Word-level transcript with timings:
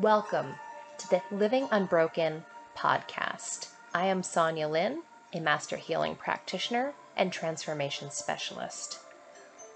Welcome 0.00 0.56
to 0.98 1.08
the 1.08 1.22
Living 1.30 1.68
Unbroken 1.70 2.44
podcast. 2.76 3.68
I 3.94 4.06
am 4.06 4.24
Sonya 4.24 4.66
Lyn, 4.66 5.04
a 5.32 5.38
master 5.38 5.76
healing 5.76 6.16
practitioner 6.16 6.94
and 7.16 7.32
transformation 7.32 8.10
specialist. 8.10 8.98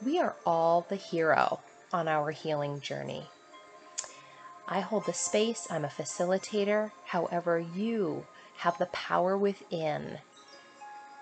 We 0.05 0.19
are 0.19 0.35
all 0.45 0.85
the 0.89 0.97
hero 0.97 1.61
on 1.93 2.09
our 2.09 2.33
healing 2.33 2.81
journey. 2.81 3.29
I 4.67 4.81
hold 4.81 5.07
the 5.07 5.13
space, 5.13 5.69
I'm 5.71 5.85
a 5.85 5.89
facilitator. 5.89 6.91
However, 7.05 7.61
you 7.61 8.27
have 8.57 8.77
the 8.79 8.87
power 8.87 9.39
within 9.39 10.19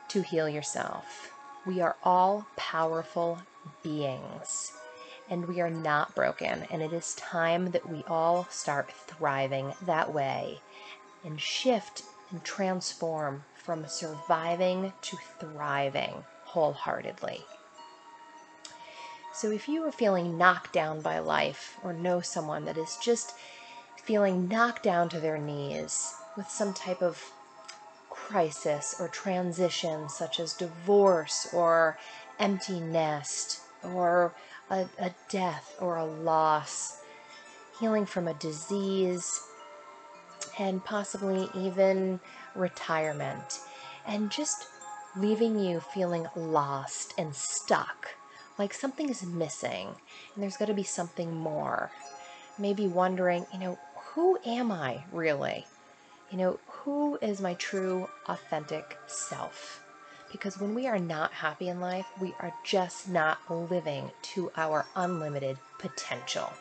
to 0.08 0.22
heal 0.22 0.48
yourself. 0.48 1.34
We 1.66 1.82
are 1.82 1.96
all 2.02 2.46
powerful 2.56 3.42
beings 3.82 4.72
and 5.29 5.46
we 5.46 5.61
are 5.61 5.70
not 5.70 6.14
broken. 6.14 6.66
And 6.70 6.82
it 6.82 6.93
is 6.93 7.14
time 7.14 7.70
that 7.72 7.88
we 7.88 8.04
all 8.08 8.46
start 8.50 8.93
thriving 8.93 9.75
that 9.85 10.12
way 10.12 10.61
and 11.25 11.40
shift 11.40 12.02
and 12.30 12.43
transform 12.44 13.44
from 13.54 13.86
surviving 13.89 14.93
to 15.02 15.16
thriving 15.40 16.25
wholeheartedly. 16.44 17.44
So, 19.32 19.50
if 19.50 19.68
you 19.68 19.85
are 19.85 19.93
feeling 19.93 20.39
knocked 20.39 20.72
down 20.72 21.02
by 21.02 21.18
life 21.18 21.77
or 21.82 21.93
know 21.93 22.21
someone 22.21 22.64
that 22.64 22.79
is 22.79 22.96
just 23.02 23.35
feeling 24.02 24.49
knocked 24.49 24.82
down 24.82 25.08
to 25.11 25.21
their 25.21 25.36
knees 25.36 26.14
with 26.36 26.49
some 26.49 26.72
type 26.72 27.02
of 27.02 27.32
crisis 28.08 28.96
or 28.99 29.08
transition, 29.08 30.08
such 30.08 30.40
as 30.40 30.54
divorce 30.54 31.49
or 31.52 31.99
empty 32.38 32.80
nest 32.80 33.61
or 33.83 34.34
a, 34.70 34.86
a 34.98 35.14
death 35.28 35.75
or 35.80 35.97
a 35.97 36.05
loss, 36.05 37.00
healing 37.80 38.06
from 38.06 38.28
a 38.28 38.34
disease, 38.34 39.42
and 40.58 40.84
possibly 40.84 41.48
even 41.54 42.20
retirement, 42.54 43.60
and 44.06 44.30
just 44.30 44.66
leaving 45.16 45.58
you 45.58 45.80
feeling 45.80 46.26
lost 46.36 47.14
and 47.18 47.34
stuck, 47.34 48.08
like 48.58 48.72
something 48.72 49.08
is 49.08 49.24
missing 49.24 49.88
and 50.34 50.42
there's 50.42 50.56
got 50.56 50.66
to 50.66 50.74
be 50.74 50.82
something 50.82 51.34
more. 51.34 51.91
Maybe 52.58 52.86
wondering, 52.86 53.46
you 53.52 53.58
know, 53.58 53.78
who 53.94 54.38
am 54.46 54.72
I 54.72 55.04
really? 55.12 55.66
You 56.30 56.38
know, 56.38 56.60
who 56.66 57.19
is 57.20 57.41
my 57.41 57.54
true, 57.54 58.08
authentic 58.26 58.98
self? 59.06 59.82
Because 60.32 60.58
when 60.58 60.74
we 60.74 60.86
are 60.86 60.98
not 60.98 61.32
happy 61.32 61.69
in 61.69 61.80
life, 61.80 62.06
we 62.20 62.34
are 62.41 62.52
just 62.64 63.08
not 63.08 63.38
living 63.48 64.10
to 64.34 64.50
our 64.56 64.86
unlimited 64.94 65.58
potential. 65.78 66.52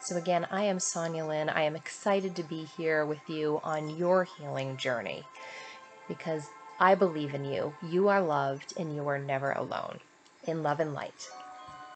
So, 0.00 0.16
again, 0.16 0.46
I 0.50 0.64
am 0.64 0.78
Sonya 0.78 1.24
Lyn. 1.24 1.48
I 1.48 1.62
am 1.62 1.74
excited 1.74 2.36
to 2.36 2.42
be 2.42 2.64
here 2.64 3.04
with 3.04 3.28
you 3.28 3.60
on 3.64 3.96
your 3.96 4.24
healing 4.24 4.76
journey 4.76 5.24
because 6.08 6.48
I 6.78 6.94
believe 6.94 7.34
in 7.34 7.44
you. 7.44 7.74
You 7.82 8.08
are 8.08 8.22
loved 8.22 8.74
and 8.76 8.94
you 8.94 9.08
are 9.08 9.18
never 9.18 9.52
alone. 9.52 9.98
In 10.46 10.62
love 10.62 10.78
and 10.78 10.94
light. 10.94 11.28